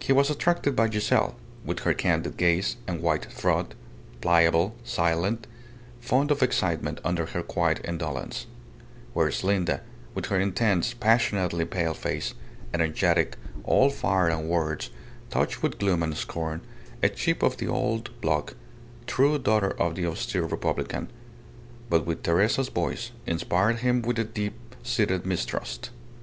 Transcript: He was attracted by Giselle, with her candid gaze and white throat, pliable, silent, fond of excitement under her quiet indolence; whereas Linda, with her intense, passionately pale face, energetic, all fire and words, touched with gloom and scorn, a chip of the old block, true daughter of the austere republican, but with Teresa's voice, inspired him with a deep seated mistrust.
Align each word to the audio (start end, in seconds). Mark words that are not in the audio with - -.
He 0.00 0.10
was 0.10 0.30
attracted 0.30 0.74
by 0.74 0.88
Giselle, 0.88 1.34
with 1.62 1.80
her 1.80 1.92
candid 1.92 2.38
gaze 2.38 2.78
and 2.88 3.02
white 3.02 3.26
throat, 3.26 3.74
pliable, 4.22 4.74
silent, 4.84 5.46
fond 6.00 6.30
of 6.30 6.42
excitement 6.42 6.98
under 7.04 7.26
her 7.26 7.42
quiet 7.42 7.82
indolence; 7.84 8.46
whereas 9.12 9.44
Linda, 9.44 9.82
with 10.14 10.24
her 10.28 10.40
intense, 10.40 10.94
passionately 10.94 11.66
pale 11.66 11.92
face, 11.92 12.32
energetic, 12.72 13.36
all 13.64 13.90
fire 13.90 14.30
and 14.30 14.48
words, 14.48 14.88
touched 15.28 15.62
with 15.62 15.78
gloom 15.78 16.02
and 16.02 16.16
scorn, 16.16 16.62
a 17.02 17.10
chip 17.10 17.42
of 17.42 17.58
the 17.58 17.68
old 17.68 18.18
block, 18.22 18.54
true 19.06 19.38
daughter 19.38 19.78
of 19.78 19.94
the 19.94 20.06
austere 20.06 20.46
republican, 20.46 21.10
but 21.90 22.06
with 22.06 22.22
Teresa's 22.22 22.70
voice, 22.70 23.10
inspired 23.26 23.80
him 23.80 24.00
with 24.00 24.18
a 24.18 24.24
deep 24.24 24.54
seated 24.82 25.26
mistrust. 25.26 25.90